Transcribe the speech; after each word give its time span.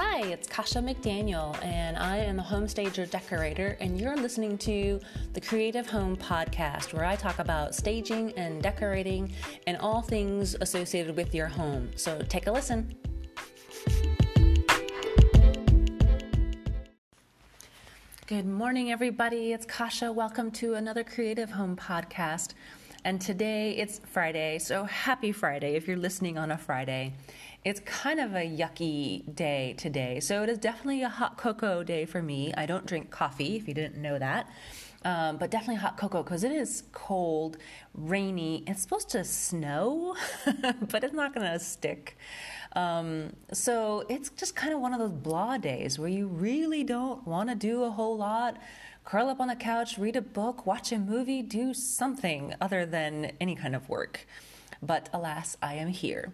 Hi, 0.00 0.20
it's 0.20 0.46
Kasha 0.46 0.78
McDaniel, 0.78 1.60
and 1.64 1.96
I 1.96 2.18
am 2.18 2.38
a 2.38 2.42
home 2.42 2.68
stager 2.68 3.04
decorator, 3.04 3.76
and 3.80 4.00
you're 4.00 4.16
listening 4.16 4.56
to 4.58 5.00
the 5.32 5.40
Creative 5.40 5.88
Home 5.90 6.16
Podcast, 6.16 6.92
where 6.94 7.04
I 7.04 7.16
talk 7.16 7.40
about 7.40 7.74
staging 7.74 8.30
and 8.36 8.62
decorating 8.62 9.32
and 9.66 9.76
all 9.78 10.00
things 10.00 10.54
associated 10.60 11.16
with 11.16 11.34
your 11.34 11.48
home. 11.48 11.90
So 11.96 12.22
take 12.28 12.46
a 12.46 12.52
listen. 12.52 12.94
Good 18.28 18.46
morning, 18.46 18.92
everybody. 18.92 19.52
It's 19.52 19.66
Kasha. 19.66 20.12
Welcome 20.12 20.52
to 20.52 20.74
another 20.74 21.02
Creative 21.02 21.50
Home 21.50 21.74
Podcast. 21.74 22.54
And 23.04 23.20
today 23.20 23.72
it's 23.76 24.00
Friday, 24.06 24.58
so 24.58 24.84
happy 24.84 25.32
Friday 25.32 25.76
if 25.76 25.88
you're 25.88 25.96
listening 25.96 26.36
on 26.36 26.50
a 26.50 26.58
Friday. 26.58 27.14
It's 27.68 27.80
kind 27.80 28.18
of 28.18 28.34
a 28.34 28.48
yucky 28.48 29.34
day 29.34 29.74
today, 29.76 30.20
so 30.20 30.42
it 30.42 30.48
is 30.48 30.56
definitely 30.56 31.02
a 31.02 31.08
hot 31.10 31.36
cocoa 31.36 31.82
day 31.82 32.06
for 32.06 32.22
me. 32.22 32.50
I 32.56 32.64
don't 32.64 32.86
drink 32.86 33.10
coffee, 33.10 33.56
if 33.56 33.68
you 33.68 33.74
didn't 33.74 34.00
know 34.00 34.18
that. 34.18 34.50
Um, 35.04 35.36
but 35.36 35.50
definitely 35.50 35.74
hot 35.74 35.98
cocoa 35.98 36.22
because 36.22 36.44
it 36.44 36.50
is 36.50 36.84
cold, 36.92 37.58
rainy. 37.92 38.64
It's 38.66 38.80
supposed 38.80 39.10
to 39.10 39.22
snow, 39.22 40.16
but 40.88 41.04
it's 41.04 41.12
not 41.12 41.34
going 41.34 41.46
to 41.46 41.58
stick. 41.58 42.16
Um, 42.72 43.34
so 43.52 44.02
it's 44.08 44.30
just 44.30 44.56
kind 44.56 44.72
of 44.72 44.80
one 44.80 44.94
of 44.94 44.98
those 44.98 45.12
blah 45.12 45.58
days 45.58 45.98
where 45.98 46.08
you 46.08 46.26
really 46.26 46.84
don't 46.84 47.26
want 47.26 47.50
to 47.50 47.54
do 47.54 47.84
a 47.84 47.90
whole 47.90 48.16
lot 48.16 48.56
curl 49.04 49.28
up 49.28 49.40
on 49.40 49.48
the 49.48 49.56
couch, 49.56 49.98
read 49.98 50.16
a 50.16 50.22
book, 50.22 50.64
watch 50.64 50.90
a 50.90 50.98
movie, 50.98 51.42
do 51.42 51.74
something 51.74 52.54
other 52.62 52.86
than 52.86 53.32
any 53.42 53.54
kind 53.54 53.76
of 53.76 53.90
work. 53.90 54.26
But 54.82 55.08
alas, 55.12 55.56
I 55.62 55.74
am 55.74 55.88
here. 55.88 56.32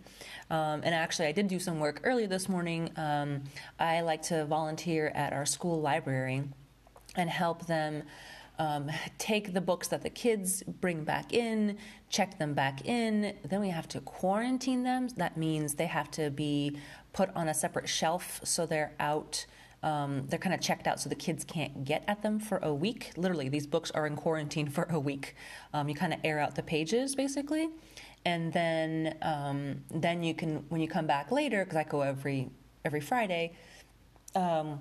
Um, 0.51 0.83
and 0.85 0.95
actually, 0.95 1.27
I 1.27 1.33
did 1.33 1.49
do 1.49 1.59
some 1.59 1.81
work 1.81 2.01
earlier 2.05 2.27
this 2.27 2.49
morning. 2.49 2.91
Um, 2.97 3.45
I 3.79 4.03
like 4.03 4.23
to 4.23 4.45
volunteer 4.45 5.09
at 5.15 5.33
our 5.33 5.47
school 5.47 5.81
library 5.81 6.45
and 7.17 7.31
help 7.31 7.67
them 7.67 8.03
um, 8.59 8.91
take 9.19 9.53
the 9.53 9.61
books 9.61 9.89
that 9.89 10.03
the 10.03 10.11
kids 10.11 10.63
bring 10.63 11.05
back 11.05 11.33
in, 11.33 11.79
check 12.09 12.39
them 12.39 12.55
back 12.55 12.87
in. 12.87 13.35
Then 13.49 13.61
we 13.61 13.71
have 13.71 13.89
to 13.89 14.01
quarantine 14.01 14.85
them. 14.85 15.09
That 15.17 15.37
means 15.37 15.75
they 15.75 15.87
have 15.87 16.11
to 16.13 16.31
be 16.31 16.79
put 17.13 17.35
on 17.35 17.49
a 17.49 17.55
separate 17.55 17.89
shelf 17.89 18.41
so 18.45 18.67
they're 18.67 18.93
out 19.01 19.47
um, 19.85 20.27
they're 20.29 20.39
kind 20.39 20.55
of 20.55 20.63
checked 20.63 20.87
out 20.87 20.99
so 20.99 21.11
the 21.11 21.15
kids 21.15 21.45
can't 21.45 21.85
get 21.85 22.05
at 22.09 22.23
them 22.23 22.41
for 22.41 22.57
a 22.63 22.73
week. 22.73 23.13
Literally, 23.19 23.51
these 23.51 23.67
books 23.67 23.91
are 23.91 24.07
in 24.07 24.17
quarantine 24.17 24.69
for 24.71 24.85
a 24.85 24.99
week. 24.99 25.37
Um, 25.75 25.89
you 25.91 25.95
kind 25.95 26.15
of 26.15 26.21
air 26.25 26.41
out 26.41 26.55
the 26.55 26.63
pages 26.63 27.15
basically, 27.15 27.69
and 28.25 28.53
then 28.53 29.17
um, 29.23 29.83
then 29.91 30.23
you 30.23 30.35
can 30.35 30.65
when 30.69 30.81
you 30.81 30.89
come 30.89 31.07
back 31.07 31.31
later 31.31 31.65
because 31.65 31.77
I 31.77 31.85
go 31.85 32.01
every 32.03 32.51
every 32.85 33.01
Friday. 33.01 33.57
Um, 34.35 34.81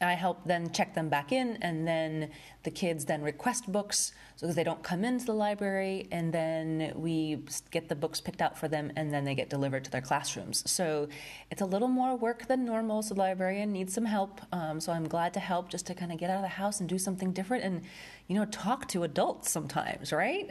I 0.00 0.12
help 0.12 0.44
then 0.44 0.72
check 0.72 0.94
them 0.94 1.08
back 1.08 1.32
in, 1.32 1.58
and 1.62 1.86
then 1.88 2.30
the 2.64 2.70
kids 2.70 3.06
then 3.06 3.22
request 3.22 3.70
books 3.70 4.12
so 4.36 4.46
because 4.46 4.54
they 4.56 4.64
don't 4.64 4.82
come 4.82 5.02
into 5.02 5.24
the 5.24 5.32
library, 5.32 6.08
and 6.12 6.30
then 6.32 6.92
we 6.94 7.42
get 7.70 7.88
the 7.88 7.94
books 7.94 8.20
picked 8.20 8.42
out 8.42 8.58
for 8.58 8.68
them, 8.68 8.92
and 8.94 9.10
then 9.12 9.24
they 9.24 9.34
get 9.34 9.48
delivered 9.48 9.84
to 9.84 9.90
their 9.90 10.02
classrooms. 10.02 10.62
So 10.70 11.08
it's 11.50 11.62
a 11.62 11.64
little 11.64 11.88
more 11.88 12.14
work 12.14 12.46
than 12.46 12.66
normal. 12.66 13.02
So 13.02 13.14
the 13.14 13.20
librarian 13.20 13.72
needs 13.72 13.94
some 13.94 14.04
help. 14.04 14.42
Um, 14.52 14.78
so 14.78 14.92
I'm 14.92 15.08
glad 15.08 15.32
to 15.34 15.40
help 15.40 15.70
just 15.70 15.86
to 15.86 15.94
kind 15.94 16.12
of 16.12 16.18
get 16.18 16.28
out 16.28 16.36
of 16.36 16.42
the 16.42 16.48
house 16.48 16.80
and 16.80 16.88
do 16.88 16.98
something 16.98 17.32
different, 17.32 17.64
and 17.64 17.80
you 18.28 18.36
know, 18.36 18.44
talk 18.46 18.88
to 18.88 19.04
adults 19.04 19.50
sometimes, 19.50 20.12
right? 20.12 20.50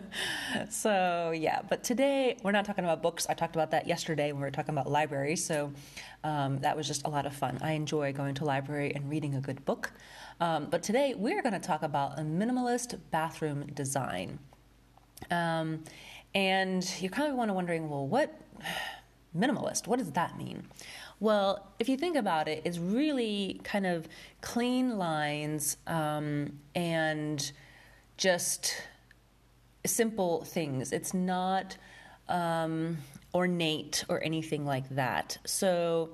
so 0.70 1.32
yeah, 1.36 1.60
but 1.68 1.84
today 1.84 2.36
we're 2.42 2.50
not 2.50 2.64
talking 2.64 2.82
about 2.82 3.00
books. 3.00 3.26
I 3.28 3.34
talked 3.34 3.54
about 3.54 3.70
that 3.72 3.86
yesterday 3.86 4.32
when 4.32 4.40
we 4.40 4.46
were 4.46 4.50
talking 4.50 4.74
about 4.74 4.90
libraries. 4.90 5.44
So 5.44 5.72
um, 6.24 6.58
that 6.60 6.76
was 6.76 6.88
just 6.88 7.06
a 7.06 7.10
lot 7.10 7.26
of 7.26 7.34
fun. 7.34 7.58
I 7.60 7.72
enjoy 7.72 8.12
going 8.12 8.34
to 8.36 8.44
library 8.44 8.92
and 8.94 9.08
reading 9.10 9.34
a 9.34 9.40
good 9.40 9.64
book. 9.64 9.92
Um, 10.40 10.66
but 10.70 10.82
today 10.82 11.14
we're 11.16 11.42
going 11.42 11.52
to 11.52 11.60
talk 11.60 11.82
about 11.82 12.18
a 12.18 12.22
minimalist 12.22 12.98
bathroom 13.10 13.66
design. 13.74 14.38
Um, 15.30 15.84
and 16.34 16.88
you're 17.00 17.10
kind 17.10 17.30
of 17.30 17.36
wanna 17.36 17.54
wondering, 17.54 17.88
well, 17.88 18.06
what 18.06 18.34
minimalist? 19.36 19.86
What 19.86 19.98
does 19.98 20.12
that 20.12 20.36
mean? 20.36 20.64
Well, 21.20 21.66
if 21.78 21.88
you 21.88 21.96
think 21.96 22.16
about 22.16 22.48
it, 22.48 22.62
it's 22.64 22.78
really 22.78 23.60
kind 23.64 23.86
of 23.86 24.08
clean 24.40 24.98
lines 24.98 25.76
um, 25.86 26.58
and 26.74 27.52
just 28.16 28.74
simple 29.86 30.44
things. 30.44 30.92
It's 30.92 31.14
not 31.14 31.76
um, 32.28 32.98
ornate 33.34 34.04
or 34.08 34.22
anything 34.22 34.64
like 34.64 34.88
that. 34.90 35.38
So 35.44 36.10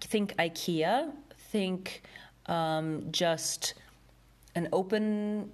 think 0.00 0.36
IKEA, 0.36 1.12
think 1.50 2.02
um, 2.46 3.06
just 3.10 3.74
an 4.54 4.68
open 4.72 5.50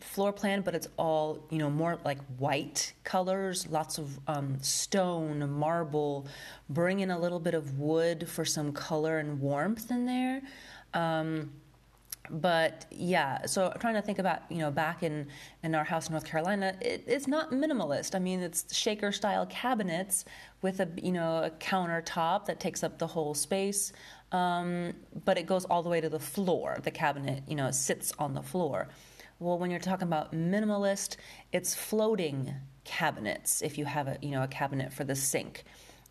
floor 0.00 0.32
plan, 0.32 0.62
but 0.62 0.74
it's 0.74 0.88
all 0.96 1.44
you 1.50 1.58
know 1.58 1.70
more 1.70 1.98
like 2.04 2.18
white 2.38 2.92
colors, 3.04 3.66
lots 3.68 3.98
of 3.98 4.18
um, 4.26 4.58
stone, 4.60 5.50
marble. 5.50 6.26
Bring 6.68 7.00
in 7.00 7.10
a 7.10 7.18
little 7.18 7.40
bit 7.40 7.54
of 7.54 7.78
wood 7.78 8.28
for 8.28 8.44
some 8.44 8.72
color 8.72 9.18
and 9.18 9.40
warmth 9.40 9.90
in 9.90 10.06
there. 10.06 10.42
Um, 10.94 11.50
but 12.30 12.86
yeah, 12.90 13.44
so 13.46 13.70
I'm 13.74 13.80
trying 13.80 13.94
to 13.94 14.02
think 14.02 14.18
about 14.18 14.42
you 14.50 14.58
know 14.58 14.70
back 14.70 15.02
in 15.02 15.26
in 15.62 15.74
our 15.74 15.84
house 15.84 16.06
in 16.06 16.12
North 16.12 16.24
Carolina, 16.24 16.76
it, 16.80 17.04
it's 17.06 17.26
not 17.26 17.50
minimalist. 17.50 18.14
I 18.14 18.18
mean, 18.18 18.40
it's 18.40 18.72
shaker 18.74 19.10
style 19.10 19.46
cabinets 19.46 20.24
with 20.62 20.80
a 20.80 20.88
you 20.96 21.12
know 21.12 21.44
a 21.44 21.50
countertop 21.50 22.46
that 22.46 22.60
takes 22.60 22.84
up 22.84 22.98
the 22.98 23.06
whole 23.06 23.34
space, 23.34 23.92
um, 24.32 24.92
but 25.24 25.38
it 25.38 25.46
goes 25.46 25.64
all 25.64 25.82
the 25.82 25.88
way 25.88 26.00
to 26.00 26.08
the 26.08 26.20
floor. 26.20 26.78
The 26.82 26.90
cabinet 26.92 27.42
you 27.48 27.56
know 27.56 27.70
sits 27.72 28.12
on 28.18 28.34
the 28.34 28.42
floor. 28.42 28.88
Well, 29.40 29.58
when 29.58 29.70
you're 29.70 29.80
talking 29.80 30.06
about 30.06 30.34
minimalist, 30.34 31.16
it's 31.50 31.74
floating 31.74 32.54
cabinets. 32.84 33.62
If 33.62 33.78
you 33.78 33.86
have 33.86 34.06
a 34.06 34.18
you 34.20 34.32
know 34.32 34.42
a 34.42 34.48
cabinet 34.48 34.92
for 34.92 35.02
the 35.02 35.16
sink. 35.16 35.64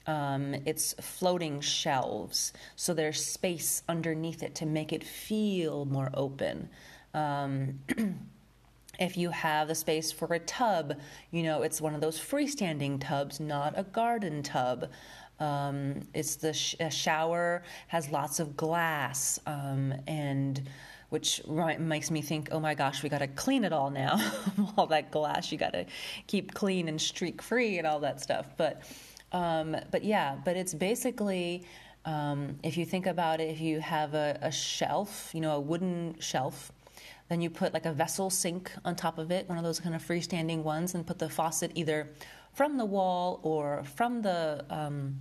Um, 0.07 0.55
it's 0.65 0.93
floating 0.93 1.61
shelves, 1.61 2.51
so 2.75 2.95
there's 2.95 3.23
space 3.23 3.83
underneath 3.87 4.41
it 4.41 4.55
to 4.55 4.65
make 4.65 4.91
it 4.91 5.03
feel 5.03 5.85
more 5.85 6.09
open. 6.15 6.69
Um, 7.13 7.81
if 8.99 9.15
you 9.17 9.29
have 9.29 9.67
the 9.67 9.75
space 9.75 10.11
for 10.11 10.33
a 10.33 10.39
tub, 10.39 10.99
you 11.29 11.43
know, 11.43 11.61
it's 11.61 11.79
one 11.79 11.93
of 11.93 12.01
those 12.01 12.19
freestanding 12.19 12.99
tubs, 12.99 13.39
not 13.39 13.77
a 13.77 13.83
garden 13.83 14.41
tub. 14.41 14.89
Um, 15.39 16.07
it's 16.15 16.37
the 16.37 16.53
sh- 16.53 16.75
shower 16.89 17.61
has 17.89 18.09
lots 18.09 18.39
of 18.39 18.57
glass 18.57 19.39
um, 19.45 19.93
and 20.07 20.67
which 21.09 21.41
makes 21.47 22.11
me 22.11 22.21
think, 22.21 22.49
oh 22.51 22.59
my 22.59 22.75
gosh, 22.75 23.01
we 23.03 23.09
got 23.09 23.19
to 23.19 23.27
clean 23.27 23.63
it 23.63 23.73
all 23.73 23.89
now. 23.89 24.19
all 24.77 24.87
that 24.87 25.11
glass, 25.11 25.51
you 25.51 25.57
got 25.57 25.73
to 25.73 25.85
keep 26.27 26.53
clean 26.53 26.87
and 26.87 27.01
streak 27.01 27.41
free 27.41 27.77
and 27.77 27.87
all 27.87 27.99
that 27.99 28.21
stuff. 28.21 28.47
But 28.57 28.83
um, 29.31 29.75
but 29.91 30.03
yeah, 30.03 30.35
but 30.43 30.55
it's 30.55 30.73
basically. 30.73 31.65
Um, 32.05 32.57
if 32.63 32.77
you 32.77 32.85
think 32.85 33.05
about 33.05 33.41
it, 33.41 33.49
if 33.49 33.59
you 33.59 33.81
have 33.81 34.13
a, 34.13 34.39
a, 34.41 34.51
shelf, 34.51 35.31
you 35.33 35.41
know, 35.41 35.57
a 35.57 35.59
wooden 35.59 36.15
shelf, 36.19 36.71
then 37.27 37.41
you 37.41 37.49
put 37.49 37.73
like 37.73 37.85
a 37.85 37.91
vessel 37.91 38.29
sink 38.29 38.71
on 38.85 38.95
top 38.95 39.17
of 39.17 39.31
it, 39.31 39.47
one 39.49 39.57
of 39.57 39.65
those 39.65 39.81
kind 39.81 39.93
of 39.93 40.01
freestanding 40.01 40.63
ones, 40.63 40.95
and 40.95 41.05
put 41.05 41.19
the 41.19 41.29
faucet 41.29 41.73
either 41.75 42.09
from 42.53 42.77
the 42.77 42.85
wall 42.85 43.41
or 43.43 43.83
from 43.83 44.21
the 44.21 44.65
um, 44.69 45.19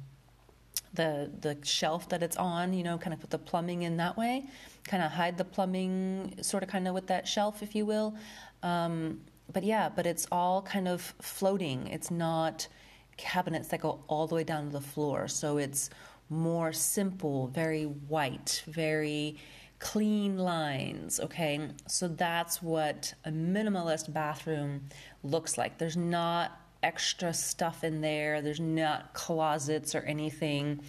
the 0.94 1.30
the 1.40 1.56
shelf 1.62 2.08
that 2.08 2.22
it's 2.22 2.36
on. 2.36 2.72
You 2.72 2.82
know, 2.82 2.98
kind 2.98 3.14
of 3.14 3.20
put 3.20 3.30
the 3.30 3.38
plumbing 3.38 3.82
in 3.82 3.96
that 3.98 4.16
way, 4.16 4.44
kind 4.84 5.02
of 5.02 5.10
hide 5.10 5.38
the 5.38 5.44
plumbing, 5.44 6.34
sort 6.42 6.62
of 6.62 6.68
kind 6.68 6.88
of 6.88 6.94
with 6.94 7.06
that 7.08 7.26
shelf, 7.26 7.62
if 7.62 7.74
you 7.74 7.86
will. 7.86 8.14
Um, 8.62 9.20
but 9.52 9.64
yeah, 9.64 9.88
but 9.88 10.06
it's 10.06 10.26
all 10.30 10.62
kind 10.62 10.88
of 10.88 11.14
floating. 11.20 11.86
It's 11.88 12.10
not 12.10 12.68
cabinets 13.16 13.68
that 13.68 13.80
go 13.80 14.00
all 14.06 14.26
the 14.26 14.34
way 14.34 14.44
down 14.44 14.66
to 14.66 14.72
the 14.72 14.80
floor. 14.80 15.28
So 15.28 15.58
it's 15.58 15.90
more 16.30 16.72
simple, 16.72 17.48
very 17.48 17.84
white, 17.84 18.62
very 18.66 19.36
clean 19.78 20.38
lines, 20.38 21.20
okay? 21.20 21.68
So 21.86 22.08
that's 22.08 22.62
what 22.62 23.14
a 23.24 23.30
minimalist 23.30 24.12
bathroom 24.12 24.82
looks 25.22 25.56
like. 25.56 25.78
There's 25.78 25.96
not 25.96 26.60
extra 26.82 27.32
stuff 27.34 27.84
in 27.84 28.00
there, 28.00 28.40
there's 28.40 28.60
not 28.60 29.12
closets 29.14 29.94
or 29.94 30.00
anything. 30.00 30.80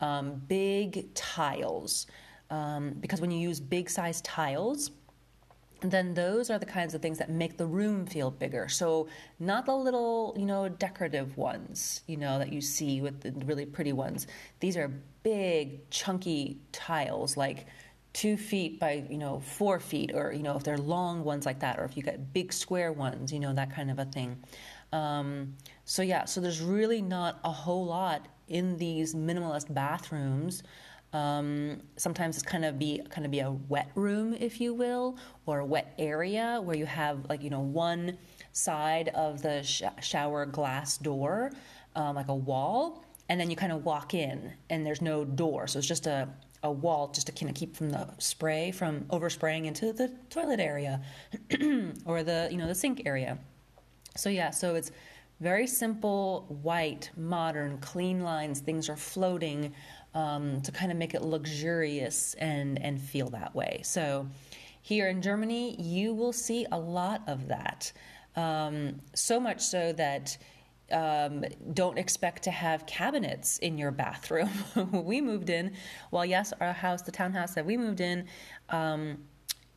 Um, 0.00 0.42
big 0.46 1.12
tiles, 1.14 2.06
um, 2.50 2.94
because 3.00 3.20
when 3.20 3.30
you 3.30 3.38
use 3.38 3.60
big 3.60 3.90
size 3.90 4.20
tiles, 4.22 4.90
then 5.80 6.14
those 6.14 6.50
are 6.50 6.58
the 6.58 6.66
kinds 6.66 6.94
of 6.94 7.02
things 7.02 7.18
that 7.18 7.30
make 7.30 7.56
the 7.56 7.66
room 7.66 8.04
feel 8.06 8.30
bigger. 8.30 8.68
So 8.68 9.08
not 9.38 9.64
the 9.66 9.74
little, 9.74 10.34
you 10.36 10.44
know, 10.44 10.68
decorative 10.68 11.36
ones, 11.36 12.02
you 12.06 12.16
know, 12.16 12.38
that 12.38 12.52
you 12.52 12.60
see 12.60 13.00
with 13.00 13.20
the 13.20 13.32
really 13.44 13.66
pretty 13.66 13.92
ones. 13.92 14.26
These 14.60 14.76
are 14.76 14.90
big, 15.22 15.88
chunky 15.90 16.58
tiles, 16.72 17.36
like 17.36 17.66
two 18.12 18.36
feet 18.36 18.80
by, 18.80 19.04
you 19.08 19.18
know, 19.18 19.40
four 19.40 19.78
feet, 19.78 20.10
or 20.14 20.32
you 20.32 20.42
know, 20.42 20.56
if 20.56 20.64
they're 20.64 20.78
long 20.78 21.22
ones 21.22 21.46
like 21.46 21.60
that, 21.60 21.78
or 21.78 21.84
if 21.84 21.96
you 21.96 22.02
get 22.02 22.32
big 22.32 22.52
square 22.52 22.92
ones, 22.92 23.32
you 23.32 23.38
know, 23.38 23.52
that 23.52 23.72
kind 23.72 23.90
of 23.90 23.98
a 23.98 24.04
thing. 24.04 24.36
Um, 24.92 25.54
so 25.84 26.02
yeah, 26.02 26.24
so 26.24 26.40
there's 26.40 26.60
really 26.60 27.02
not 27.02 27.40
a 27.44 27.50
whole 27.50 27.86
lot 27.86 28.26
in 28.48 28.76
these 28.78 29.14
minimalist 29.14 29.72
bathrooms. 29.72 30.62
Um, 31.12 31.80
sometimes 31.96 32.36
it's 32.36 32.44
kind 32.44 32.64
of 32.64 32.78
be 32.78 33.00
kind 33.08 33.24
of 33.24 33.30
be 33.30 33.40
a 33.40 33.50
wet 33.50 33.90
room, 33.94 34.34
if 34.34 34.60
you 34.60 34.74
will, 34.74 35.16
or 35.46 35.60
a 35.60 35.64
wet 35.64 35.94
area 35.98 36.60
where 36.62 36.76
you 36.76 36.86
have 36.86 37.26
like 37.28 37.42
you 37.42 37.50
know 37.50 37.60
one 37.60 38.18
side 38.52 39.08
of 39.14 39.42
the 39.42 39.62
sh- 39.62 39.82
shower 40.02 40.44
glass 40.44 40.98
door, 40.98 41.52
um, 41.96 42.16
like 42.16 42.28
a 42.28 42.34
wall, 42.34 43.04
and 43.28 43.40
then 43.40 43.48
you 43.48 43.56
kind 43.56 43.72
of 43.72 43.84
walk 43.84 44.12
in, 44.12 44.52
and 44.68 44.84
there's 44.84 45.00
no 45.00 45.24
door, 45.24 45.66
so 45.66 45.78
it's 45.78 45.88
just 45.88 46.06
a 46.06 46.28
a 46.64 46.70
wall 46.70 47.08
just 47.14 47.26
to 47.28 47.32
kind 47.32 47.48
of 47.48 47.54
keep 47.54 47.76
from 47.76 47.88
the 47.90 48.08
spray 48.18 48.72
from 48.72 49.02
overspraying 49.04 49.66
into 49.66 49.92
the 49.92 50.12
toilet 50.28 50.58
area 50.58 51.00
or 52.04 52.22
the 52.22 52.48
you 52.50 52.56
know 52.56 52.66
the 52.66 52.74
sink 52.74 53.02
area. 53.06 53.38
So 54.18 54.30
yeah, 54.30 54.50
so 54.50 54.74
it's 54.74 54.90
very 55.40 55.66
simple, 55.66 56.46
white, 56.62 57.10
modern, 57.16 57.78
clean 57.78 58.22
lines. 58.22 58.60
Things 58.60 58.88
are 58.88 58.96
floating 58.96 59.72
um, 60.14 60.60
to 60.62 60.72
kind 60.72 60.90
of 60.90 60.98
make 60.98 61.14
it 61.14 61.22
luxurious 61.22 62.34
and 62.34 62.82
and 62.82 63.00
feel 63.00 63.30
that 63.30 63.54
way. 63.54 63.80
So 63.84 64.26
here 64.82 65.08
in 65.08 65.22
Germany, 65.22 65.80
you 65.80 66.14
will 66.14 66.32
see 66.32 66.66
a 66.72 66.78
lot 66.78 67.22
of 67.28 67.48
that. 67.48 67.92
Um, 68.34 69.00
so 69.14 69.38
much 69.38 69.60
so 69.60 69.92
that 69.92 70.36
um, 70.90 71.44
don't 71.74 71.98
expect 71.98 72.42
to 72.44 72.50
have 72.50 72.86
cabinets 72.86 73.58
in 73.58 73.78
your 73.78 73.90
bathroom. 73.90 74.48
we 74.92 75.20
moved 75.20 75.50
in, 75.50 75.72
well, 76.10 76.24
yes, 76.24 76.52
our 76.60 76.72
house, 76.72 77.02
the 77.02 77.12
townhouse 77.12 77.54
that 77.54 77.66
we 77.66 77.76
moved 77.76 78.00
in, 78.00 78.26
um, 78.70 79.18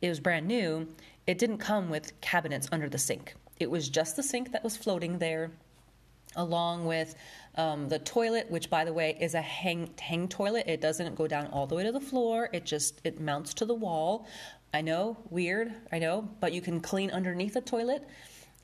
it 0.00 0.08
was 0.08 0.20
brand 0.20 0.46
new. 0.46 0.88
It 1.26 1.38
didn't 1.38 1.58
come 1.58 1.90
with 1.90 2.18
cabinets 2.20 2.68
under 2.72 2.88
the 2.88 2.98
sink. 2.98 3.34
It 3.62 3.70
was 3.70 3.88
just 3.88 4.16
the 4.16 4.22
sink 4.22 4.52
that 4.52 4.64
was 4.64 4.76
floating 4.76 5.18
there, 5.18 5.50
along 6.36 6.86
with 6.86 7.14
um, 7.56 7.88
the 7.88 7.98
toilet, 7.98 8.50
which, 8.50 8.68
by 8.68 8.84
the 8.84 8.92
way, 8.92 9.16
is 9.20 9.34
a 9.34 9.40
hang 9.40 9.90
hang 10.00 10.28
toilet. 10.28 10.64
It 10.66 10.80
doesn't 10.80 11.14
go 11.14 11.26
down 11.26 11.46
all 11.48 11.66
the 11.66 11.76
way 11.76 11.84
to 11.84 11.92
the 11.92 12.00
floor. 12.00 12.48
It 12.52 12.64
just 12.64 13.00
it 13.04 13.20
mounts 13.20 13.54
to 13.54 13.64
the 13.64 13.74
wall. 13.74 14.26
I 14.74 14.80
know, 14.80 15.16
weird. 15.30 15.72
I 15.92 15.98
know, 15.98 16.28
but 16.40 16.52
you 16.52 16.60
can 16.60 16.80
clean 16.80 17.10
underneath 17.10 17.54
the 17.54 17.60
toilet. 17.60 18.08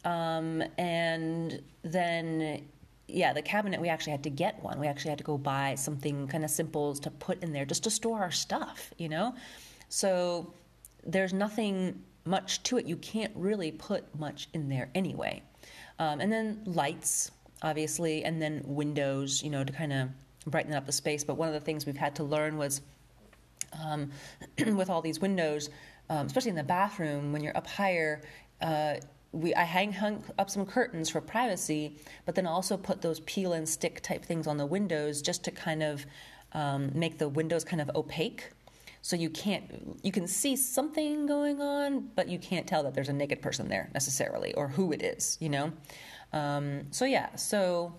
Um, 0.04 0.62
and 0.78 1.62
then, 1.82 2.66
yeah, 3.06 3.32
the 3.32 3.42
cabinet, 3.42 3.80
we 3.80 3.88
actually 3.88 4.12
had 4.12 4.24
to 4.24 4.30
get 4.30 4.62
one. 4.62 4.80
We 4.80 4.86
actually 4.86 5.10
had 5.10 5.18
to 5.18 5.24
go 5.24 5.36
buy 5.36 5.74
something 5.74 6.26
kind 6.28 6.44
of 6.44 6.50
simple 6.50 6.94
to 6.94 7.10
put 7.10 7.42
in 7.42 7.52
there 7.52 7.66
just 7.66 7.84
to 7.84 7.90
store 7.90 8.20
our 8.20 8.30
stuff, 8.30 8.92
you 8.96 9.08
know? 9.08 9.34
So 9.90 10.54
there's 11.04 11.32
nothing 11.32 12.02
much 12.28 12.62
to 12.64 12.78
it. 12.78 12.86
You 12.86 12.96
can't 12.96 13.32
really 13.34 13.72
put 13.72 14.04
much 14.18 14.48
in 14.52 14.68
there 14.68 14.90
anyway. 14.94 15.42
Um, 15.98 16.20
and 16.20 16.32
then 16.32 16.62
lights, 16.64 17.30
obviously, 17.62 18.24
and 18.24 18.40
then 18.40 18.62
windows, 18.64 19.42
you 19.42 19.50
know, 19.50 19.64
to 19.64 19.72
kind 19.72 19.92
of 19.92 20.08
brighten 20.46 20.74
up 20.74 20.86
the 20.86 20.92
space. 20.92 21.24
But 21.24 21.36
one 21.36 21.48
of 21.48 21.54
the 21.54 21.60
things 21.60 21.86
we've 21.86 21.96
had 21.96 22.14
to 22.16 22.24
learn 22.24 22.56
was 22.56 22.80
um, 23.84 24.10
with 24.76 24.90
all 24.90 25.02
these 25.02 25.20
windows, 25.20 25.70
um, 26.10 26.26
especially 26.26 26.50
in 26.50 26.56
the 26.56 26.62
bathroom, 26.62 27.32
when 27.32 27.42
you're 27.42 27.56
up 27.56 27.66
higher, 27.66 28.22
uh, 28.60 28.94
we 29.32 29.54
I 29.54 29.64
hang 29.64 29.92
hung 29.92 30.24
up 30.38 30.48
some 30.48 30.64
curtains 30.64 31.10
for 31.10 31.20
privacy, 31.20 31.96
but 32.24 32.34
then 32.34 32.46
also 32.46 32.76
put 32.76 33.02
those 33.02 33.20
peel 33.20 33.52
and 33.52 33.68
stick 33.68 34.00
type 34.00 34.24
things 34.24 34.46
on 34.46 34.56
the 34.56 34.66
windows 34.66 35.20
just 35.20 35.44
to 35.44 35.50
kind 35.50 35.82
of 35.82 36.06
um, 36.52 36.90
make 36.94 37.18
the 37.18 37.28
windows 37.28 37.64
kind 37.64 37.82
of 37.82 37.90
opaque. 37.94 38.50
So 39.02 39.16
you 39.16 39.30
can't 39.30 39.98
you 40.02 40.12
can 40.12 40.26
see 40.26 40.56
something 40.56 41.26
going 41.26 41.60
on, 41.60 42.10
but 42.14 42.28
you 42.28 42.38
can't 42.38 42.66
tell 42.66 42.82
that 42.82 42.94
there's 42.94 43.08
a 43.08 43.12
naked 43.12 43.40
person 43.42 43.68
there 43.68 43.90
necessarily 43.94 44.54
or 44.54 44.68
who 44.68 44.92
it 44.92 45.02
is. 45.02 45.36
You 45.40 45.48
know. 45.48 45.72
Um, 46.32 46.86
so 46.90 47.04
yeah. 47.04 47.34
So 47.36 47.94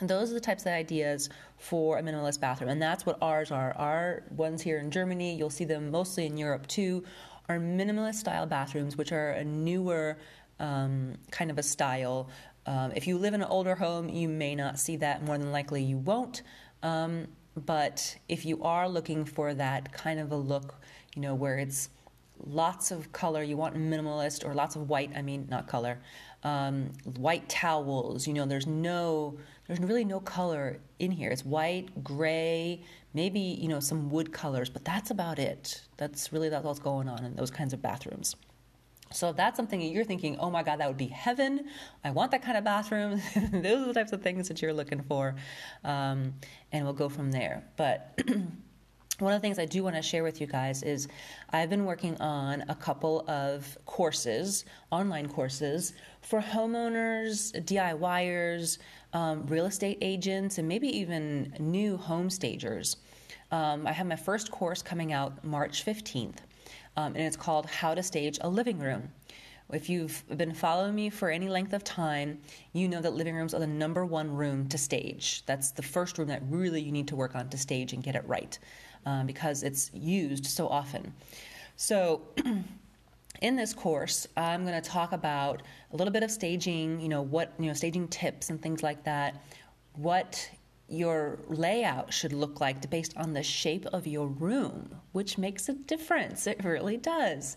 those 0.00 0.30
are 0.30 0.34
the 0.34 0.40
types 0.40 0.62
of 0.62 0.72
ideas 0.72 1.28
for 1.58 1.98
a 1.98 2.02
minimalist 2.02 2.40
bathroom, 2.40 2.70
and 2.70 2.82
that's 2.82 3.06
what 3.06 3.18
ours 3.22 3.50
are. 3.50 3.72
Our 3.76 4.24
ones 4.30 4.62
here 4.62 4.78
in 4.78 4.90
Germany, 4.90 5.36
you'll 5.36 5.50
see 5.50 5.64
them 5.64 5.90
mostly 5.90 6.26
in 6.26 6.36
Europe 6.36 6.66
too 6.66 7.04
are 7.48 7.58
minimalist 7.58 8.14
style 8.14 8.46
bathrooms, 8.46 8.96
which 8.96 9.12
are 9.12 9.32
a 9.32 9.44
newer 9.44 10.18
um, 10.60 11.14
kind 11.30 11.50
of 11.50 11.58
a 11.58 11.62
style. 11.62 12.28
Um, 12.66 12.92
if 12.96 13.06
you 13.06 13.18
live 13.18 13.34
in 13.34 13.42
an 13.42 13.48
older 13.48 13.74
home, 13.74 14.08
you 14.08 14.28
may 14.28 14.54
not 14.54 14.78
see 14.78 14.96
that. 14.96 15.22
More 15.22 15.36
than 15.36 15.52
likely, 15.52 15.82
you 15.82 15.98
won't. 15.98 16.42
Um, 16.82 17.28
but 17.56 18.16
if 18.28 18.44
you 18.44 18.62
are 18.62 18.88
looking 18.88 19.24
for 19.24 19.54
that 19.54 19.92
kind 19.92 20.18
of 20.20 20.32
a 20.32 20.36
look, 20.36 20.74
you 21.14 21.22
know, 21.22 21.34
where 21.34 21.58
it's 21.58 21.88
lots 22.44 22.90
of 22.90 23.12
color, 23.12 23.42
you 23.42 23.56
want 23.56 23.76
minimalist 23.76 24.44
or 24.44 24.54
lots 24.54 24.76
of 24.76 24.88
white, 24.88 25.10
I 25.16 25.22
mean, 25.22 25.46
not 25.50 25.68
color, 25.68 25.98
um, 26.42 26.90
white 27.16 27.48
towels, 27.48 28.26
you 28.26 28.34
know, 28.34 28.44
there's 28.44 28.66
no, 28.66 29.38
there's 29.66 29.80
really 29.80 30.04
no 30.04 30.20
color 30.20 30.78
in 30.98 31.10
here. 31.10 31.30
It's 31.30 31.44
white, 31.44 32.04
gray, 32.04 32.82
maybe 33.14 33.40
you 33.40 33.68
know 33.68 33.80
some 33.80 34.10
wood 34.10 34.32
colors, 34.32 34.68
but 34.68 34.84
that's 34.84 35.10
about 35.10 35.38
it. 35.38 35.80
That's 35.96 36.32
really 36.32 36.48
that's 36.48 36.64
what's 36.64 36.80
going 36.80 37.08
on 37.08 37.24
in 37.24 37.36
those 37.36 37.50
kinds 37.50 37.72
of 37.72 37.80
bathrooms. 37.80 38.36
So 39.14 39.30
if 39.30 39.36
that's 39.36 39.56
something 39.56 39.80
that 39.80 39.86
you're 39.86 40.04
thinking, 40.04 40.36
oh 40.38 40.50
my 40.50 40.62
God, 40.62 40.80
that 40.80 40.88
would 40.88 40.96
be 40.96 41.06
heaven. 41.06 41.66
I 42.02 42.10
want 42.10 42.32
that 42.32 42.42
kind 42.42 42.56
of 42.56 42.64
bathroom. 42.64 43.20
Those 43.52 43.82
are 43.82 43.86
the 43.86 43.94
types 43.94 44.12
of 44.12 44.22
things 44.22 44.48
that 44.48 44.60
you're 44.60 44.72
looking 44.72 45.02
for. 45.02 45.36
Um, 45.84 46.34
and 46.72 46.84
we'll 46.84 46.94
go 46.94 47.08
from 47.08 47.30
there. 47.30 47.64
But 47.76 48.20
one 49.20 49.32
of 49.32 49.40
the 49.40 49.46
things 49.46 49.60
I 49.60 49.66
do 49.66 49.84
want 49.84 49.94
to 49.94 50.02
share 50.02 50.24
with 50.24 50.40
you 50.40 50.48
guys 50.48 50.82
is 50.82 51.06
I've 51.50 51.70
been 51.70 51.84
working 51.84 52.20
on 52.20 52.64
a 52.68 52.74
couple 52.74 53.24
of 53.28 53.78
courses, 53.86 54.64
online 54.90 55.28
courses, 55.28 55.92
for 56.20 56.40
homeowners, 56.40 57.52
DIYers, 57.64 58.78
um, 59.12 59.46
real 59.46 59.66
estate 59.66 59.98
agents, 60.00 60.58
and 60.58 60.66
maybe 60.66 60.88
even 60.88 61.54
new 61.60 61.96
home 61.96 62.28
stagers. 62.28 62.96
Um, 63.52 63.86
I 63.86 63.92
have 63.92 64.08
my 64.08 64.16
first 64.16 64.50
course 64.50 64.82
coming 64.82 65.12
out 65.12 65.44
March 65.44 65.84
15th, 65.86 66.38
um, 66.96 67.14
and 67.14 67.24
it's 67.24 67.36
called 67.36 67.66
How 67.66 67.94
to 67.94 68.02
Stage 68.02 68.38
a 68.40 68.48
Living 68.48 68.78
Room. 68.78 69.10
If 69.72 69.88
you've 69.88 70.22
been 70.36 70.52
following 70.52 70.94
me 70.94 71.10
for 71.10 71.30
any 71.30 71.48
length 71.48 71.72
of 71.72 71.82
time, 71.82 72.38
you 72.74 72.86
know 72.86 73.00
that 73.00 73.14
living 73.14 73.34
rooms 73.34 73.54
are 73.54 73.60
the 73.60 73.66
number 73.66 74.04
one 74.04 74.34
room 74.34 74.68
to 74.68 74.78
stage. 74.78 75.42
That's 75.46 75.70
the 75.70 75.82
first 75.82 76.18
room 76.18 76.28
that 76.28 76.42
really 76.48 76.82
you 76.82 76.92
need 76.92 77.08
to 77.08 77.16
work 77.16 77.34
on 77.34 77.48
to 77.48 77.58
stage 77.58 77.92
and 77.92 78.02
get 78.02 78.14
it 78.14 78.24
right 78.26 78.58
um, 79.06 79.26
because 79.26 79.62
it's 79.62 79.90
used 79.94 80.46
so 80.46 80.68
often. 80.68 81.12
So, 81.76 82.22
in 83.42 83.56
this 83.56 83.74
course, 83.74 84.26
I'm 84.36 84.64
going 84.64 84.80
to 84.80 84.88
talk 84.88 85.12
about 85.12 85.62
a 85.92 85.96
little 85.96 86.12
bit 86.12 86.22
of 86.22 86.30
staging, 86.30 87.00
you 87.00 87.08
know, 87.08 87.22
what, 87.22 87.52
you 87.58 87.66
know, 87.66 87.72
staging 87.72 88.08
tips 88.08 88.50
and 88.50 88.62
things 88.62 88.82
like 88.82 89.02
that, 89.04 89.42
what 89.96 90.48
your 90.88 91.38
layout 91.48 92.12
should 92.12 92.32
look 92.32 92.60
like 92.60 92.88
based 92.90 93.16
on 93.16 93.32
the 93.32 93.42
shape 93.42 93.86
of 93.86 94.06
your 94.06 94.26
room, 94.26 94.94
which 95.12 95.38
makes 95.38 95.68
a 95.68 95.72
difference. 95.72 96.46
It 96.46 96.62
really 96.62 96.98
does. 96.98 97.56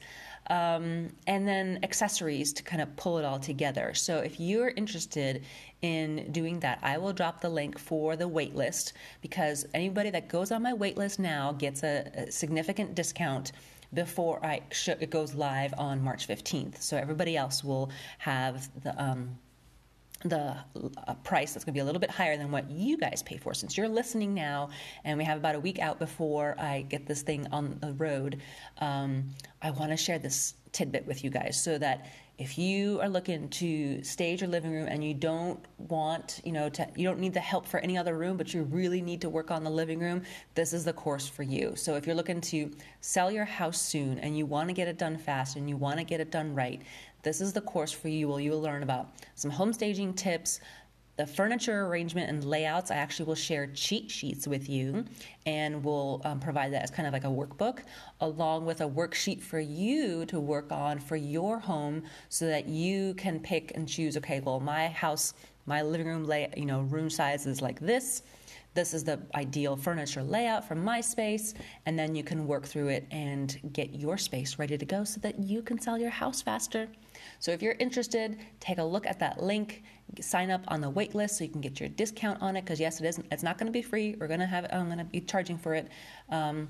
Um, 0.50 1.10
and 1.28 1.46
then 1.46 1.80
accessories 1.84 2.54
to 2.54 2.64
kind 2.64 2.82
of 2.82 2.96
pull 2.96 3.18
it 3.18 3.26
all 3.26 3.40
together. 3.40 3.94
So 3.94 4.20
if 4.20 4.40
you're 4.40 4.70
interested 4.70 5.44
in 5.82 6.32
doing 6.32 6.62
that, 6.62 6.80
I 6.82 6.98
will 6.98 7.12
drop 7.12 7.42
the 7.42 7.50
link 7.50 7.78
for 7.78 8.16
the 8.16 8.30
waitlist 8.30 8.94
because 9.22 9.66
anybody 9.74 10.10
that 10.12 10.30
goes 10.30 10.52
on 10.54 10.64
my 10.64 10.74
waitlist 10.74 11.20
now 11.20 11.52
gets 11.52 11.84
a, 11.84 12.10
a 12.16 12.32
significant 12.32 12.96
discount 12.96 13.52
before 13.94 14.46
I 14.46 14.62
sh- 14.72 14.90
it 14.90 15.10
goes 15.10 15.34
live 15.34 15.74
on 15.78 16.02
March 16.02 16.28
15th. 16.28 16.82
So 16.82 16.96
everybody 16.98 17.36
else 17.36 17.64
will 17.64 17.90
have 18.20 18.70
the 18.84 19.02
um, 19.02 19.38
the 20.24 20.56
uh, 21.08 21.14
price 21.24 21.54
that's 21.54 21.64
going 21.64 21.74
to 21.74 21.78
be 21.78 21.82
a 21.82 21.86
little 21.86 22.02
bit 22.02 22.10
higher 22.10 22.38
than 22.38 22.52
what 22.52 22.70
you 22.72 22.98
guys 22.98 23.22
pay 23.24 23.38
for 23.38 23.54
since 23.54 23.78
you're 23.78 23.88
listening 23.88 24.34
now 24.34 24.70
and 25.04 25.18
we 25.18 25.24
have 25.24 25.38
about 25.38 25.56
a 25.56 25.60
week 25.60 25.80
out 25.80 26.00
before 26.00 26.56
i 26.60 26.82
get 26.90 27.06
this 27.06 27.22
thing 27.22 27.46
on 27.52 27.78
the 27.82 27.94
road 27.94 28.42
um, 28.80 29.24
i 29.62 29.70
want 29.70 29.92
to 29.92 29.98
share 29.98 30.18
this 30.18 30.56
tidbit 30.72 31.06
with 31.06 31.24
you 31.24 31.30
guys 31.30 31.62
so 31.62 31.78
that 31.78 32.08
if 32.38 32.56
you 32.60 33.02
are 33.02 33.10
looking 33.10 33.50
to 33.50 34.04
stage 34.04 34.42
your 34.42 34.50
living 34.50 34.72
room 34.72 34.88
and 34.88 35.04
you 35.04 35.16
don't 35.16 35.60
want, 35.80 36.40
you 36.44 36.52
know, 36.52 36.70
to, 36.70 36.88
you 36.96 37.08
don't 37.08 37.20
need 37.20 37.34
the 37.34 37.40
help 37.40 37.66
for 37.66 37.80
any 37.80 37.98
other 37.98 38.16
room, 38.16 38.38
but 38.38 38.54
you 38.54 38.62
really 38.64 39.02
need 39.02 39.22
to 39.22 39.30
work 39.30 39.50
on 39.50 39.64
the 39.64 39.70
living 39.72 40.00
room, 40.00 40.22
this 40.54 40.72
is 40.72 40.86
the 40.86 40.94
course 40.94 41.28
for 41.28 41.42
you. 41.42 41.76
So 41.76 41.96
if 41.96 42.06
you're 42.06 42.16
looking 42.16 42.40
to 42.42 42.72
sell 43.02 43.32
your 43.32 43.46
house 43.46 43.82
soon 43.82 44.20
and 44.20 44.38
you 44.38 44.46
want 44.46 44.70
to 44.70 44.74
get 44.74 44.88
it 44.88 45.00
done 45.00 45.18
fast 45.18 45.56
and 45.56 45.68
you 45.68 45.78
want 45.78 45.98
to 45.98 46.04
get 46.04 46.20
it 46.20 46.30
done 46.30 46.54
right, 46.54 46.84
this 47.28 47.42
is 47.42 47.52
the 47.52 47.62
course 47.62 47.92
for 47.92 48.08
you. 48.08 48.30
Where 48.30 48.40
you 48.40 48.52
will 48.52 48.62
learn 48.62 48.84
about 48.84 49.10
some 49.36 49.52
home 49.52 49.74
staging 49.74 50.14
tips, 50.14 50.62
the 51.18 51.28
furniture 51.28 51.86
arrangement 51.86 52.30
and 52.30 52.44
layouts, 52.44 52.90
I 52.90 52.96
actually 52.96 53.26
will 53.26 53.36
share 53.36 53.68
cheat 53.68 54.10
sheets 54.10 54.48
with 54.48 54.70
you 54.70 55.04
and 55.46 55.84
we'll 55.84 56.22
um, 56.24 56.40
provide 56.40 56.72
that 56.74 56.84
as 56.84 56.92
kind 56.92 57.08
of 57.08 57.14
like 57.14 57.24
a 57.24 57.28
workbook 57.28 57.80
along 58.22 58.66
with 58.66 58.82
a 58.82 58.88
worksheet 58.88 59.42
for 59.42 59.60
you 59.60 60.26
to 60.28 60.40
work 60.40 60.72
on 60.72 61.00
for 61.00 61.16
your 61.16 61.58
home 61.58 62.04
so 62.30 62.46
that 62.46 62.68
you 62.68 63.16
can 63.16 63.40
pick 63.40 63.72
and 63.76 63.90
choose 63.90 64.16
okay, 64.16 64.40
well, 64.40 64.60
my 64.60 64.88
house, 64.90 65.34
my 65.66 65.82
living 65.82 66.08
room 66.08 66.24
lay, 66.24 66.50
you 66.56 66.66
know, 66.66 66.82
room 66.82 67.10
size 67.10 67.48
is 67.48 67.62
like 67.62 67.80
this 67.80 68.22
this 68.78 68.94
is 68.94 69.04
the 69.04 69.20
ideal 69.34 69.76
furniture 69.76 70.22
layout 70.22 70.64
for 70.68 70.76
my 70.76 71.02
space, 71.02 71.56
and 71.88 71.98
then 71.98 72.14
you 72.14 72.24
can 72.24 72.46
work 72.46 72.64
through 72.64 72.90
it 72.90 73.08
and 73.10 73.60
get 73.74 73.96
your 73.96 74.20
space 74.20 74.60
ready 74.60 74.78
to 74.78 74.86
go 74.86 75.04
so 75.04 75.20
that 75.22 75.40
you 75.40 75.64
can 75.64 75.82
sell 75.82 75.98
your 75.98 76.12
house 76.12 76.44
faster. 76.44 76.88
So 77.40 77.52
if 77.52 77.64
you're 77.64 77.76
interested, 77.80 78.38
take 78.60 78.78
a 78.78 78.84
look 78.84 79.08
at 79.08 79.18
that 79.18 79.42
link, 79.42 79.82
sign 80.22 80.52
up 80.52 80.62
on 80.68 80.80
the 80.80 80.92
wait 80.92 81.16
list 81.16 81.40
so 81.40 81.44
you 81.44 81.50
can 81.50 81.60
get 81.60 81.80
your 81.80 81.90
discount 81.90 82.40
on 82.40 82.56
it. 82.56 82.66
Because 82.66 82.80
yes, 82.80 83.02
it 83.02 83.08
is. 83.08 83.20
It's 83.32 83.42
not 83.42 83.58
going 83.58 83.66
to 83.66 83.74
be 83.74 83.82
free. 83.82 84.16
We're 84.20 84.28
going 84.28 84.42
to 84.42 84.46
have. 84.46 84.68
I'm 84.72 84.86
going 84.86 85.00
to 85.00 85.06
be 85.06 85.22
charging 85.22 85.58
for 85.58 85.74
it. 85.74 85.88
Um, 86.30 86.70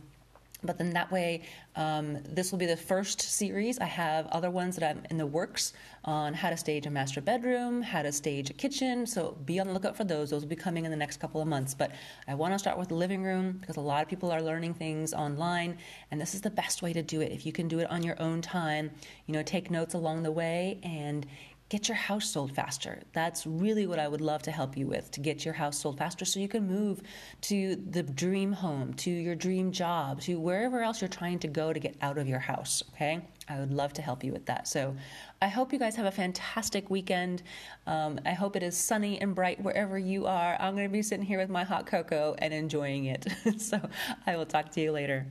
but 0.64 0.78
then 0.78 0.92
that 0.92 1.12
way, 1.12 1.44
um, 1.76 2.18
this 2.24 2.52
will 2.52 2.58
be 2.58 2.66
the 2.66 2.78
first 2.78 3.22
series. 3.22 3.78
I 3.80 3.86
have 3.86 4.26
other 4.28 4.50
ones 4.50 4.76
that 4.78 4.90
I'm 4.90 5.04
in 5.10 5.18
the 5.18 5.26
works 5.26 5.74
on 6.04 6.34
how 6.34 6.50
to 6.50 6.58
stage 6.58 6.86
a 6.86 6.90
master 6.90 7.22
bedroom, 7.22 7.82
how 7.82 8.02
to 8.02 8.12
stage 8.12 8.50
a 8.50 8.54
kitchen. 8.54 9.06
So 9.06 9.38
be 9.46 9.60
on 9.60 9.68
the 9.68 9.74
lookout 9.74 9.96
for 9.96 10.04
those. 10.04 10.32
Those 10.32 10.42
will 10.42 10.50
be 10.50 10.56
coming 10.56 10.86
in 10.86 10.92
the 10.92 10.98
next 10.98 11.18
couple 11.18 11.42
of 11.42 11.48
months. 11.48 11.74
But 11.74 11.92
I 12.28 12.34
want 12.34 12.54
to 12.54 12.60
start 12.60 12.78
with 12.78 12.90
the 12.90 12.96
living 12.96 13.24
room 13.24 13.58
because 13.60 13.78
a 13.78 13.82
lot 13.82 14.02
of 14.02 14.10
people 14.10 14.32
are 14.32 14.42
learning 14.42 14.74
things 14.74 15.14
online, 15.14 15.78
and 16.12 16.20
this 16.20 16.34
is 16.34 16.42
the 16.42 16.50
best 16.50 16.82
way 16.82 16.94
to 16.94 17.04
do 17.04 17.22
it. 17.22 17.32
If 17.32 17.46
you 17.46 17.52
can 17.52 17.68
do 17.68 17.80
it 17.80 17.92
on 17.92 18.02
your 18.04 18.20
own 18.22 18.42
time, 18.42 18.90
you 19.28 19.34
know, 19.34 19.44
take 19.44 19.70
notes 19.70 19.94
along 19.94 20.24
the 20.24 20.32
way 20.32 20.80
and 20.84 21.28
get 21.70 21.90
your 21.90 21.98
house 21.98 22.30
sold 22.30 22.54
faster. 22.56 23.02
That's 23.12 23.46
really 23.46 23.88
what 23.88 24.00
I 24.00 24.08
would 24.08 24.22
love 24.22 24.42
to 24.44 24.52
help 24.52 24.78
you 24.78 24.88
with 24.88 25.12
to 25.12 25.20
get 25.20 25.44
your 25.44 25.54
house 25.54 25.80
sold 25.80 25.98
faster 25.98 26.24
so 26.24 26.40
you 26.40 26.48
can 26.48 26.66
move 26.66 27.02
to 27.42 27.76
the 27.76 28.04
dream 28.04 28.54
home, 28.54 28.94
to 28.96 29.12
your 29.12 29.36
dream 29.36 29.72
job, 29.72 30.22
to 30.22 30.40
wherever 30.40 30.82
else 30.82 31.02
you're 31.02 31.10
trying 31.10 31.40
to 31.40 31.48
go 31.48 31.74
to 31.74 31.80
get 31.80 31.96
out 32.02 32.18
of 32.18 32.28
your 32.28 32.40
house. 32.40 32.84
Okay? 32.94 33.22
I 33.50 33.60
would 33.60 33.72
love 33.72 33.94
to 33.94 34.02
help 34.02 34.24
you 34.24 34.32
with 34.32 34.46
that. 34.46 34.68
So 34.68 34.96
I 35.42 35.48
hope 35.48 35.74
you 35.74 35.80
guys 35.80 35.96
have 35.96 36.06
a 36.06 36.12
fantastic 36.12 36.90
weekend. 36.90 37.44
Um, 37.86 38.20
I 38.26 38.32
hope 38.32 38.56
it 38.56 38.64
is 38.64 38.78
sunny 38.78 39.20
and 39.22 39.36
bright 39.36 39.62
wherever 39.62 39.98
you 39.98 40.26
are. 40.26 40.58
I'm 40.60 40.74
going 40.74 40.88
to 40.88 40.92
be 40.92 41.02
sitting 41.02 41.26
here 41.26 41.40
with 41.40 41.50
my 41.50 41.64
hot 41.64 41.86
cocoa 41.86 42.36
and 42.40 42.54
enjoying 42.54 43.06
it. 43.06 43.28
so 43.58 43.80
I 44.26 44.38
will 44.38 44.46
talk 44.46 44.72
to 44.72 44.82
you 44.82 44.92
later. 44.92 45.26